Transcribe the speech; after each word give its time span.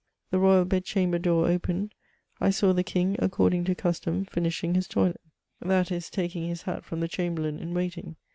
The 0.31 0.39
royal 0.39 0.65
bed 0.65 0.83
chamber 0.83 1.19
door 1.19 1.47
opened; 1.47 1.93
I 2.39 2.49
saw 2.49 2.73
the 2.73 2.83
king, 2.83 3.17
according 3.19 3.65
to 3.65 3.75
custom, 3.75 4.25
finishing 4.25 4.73
his 4.73 4.87
toilet,— 4.87 5.21
that 5.61 5.91
is, 5.91 6.09
taking 6.09 6.47
his 6.47 6.63
hat 6.63 6.83
from 6.83 7.01
the 7.01 7.07
chamberlain 7.07 7.59
in 7.59 7.75
waiting. 7.75 8.15